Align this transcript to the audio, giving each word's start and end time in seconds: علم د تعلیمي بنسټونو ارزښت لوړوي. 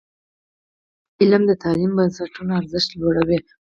علم 1.19 1.41
د 1.47 1.51
تعلیمي 1.63 1.95
بنسټونو 1.97 2.51
ارزښت 2.59 2.89
لوړوي. 2.99 3.39